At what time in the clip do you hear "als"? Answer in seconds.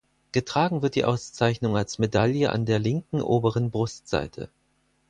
1.77-1.99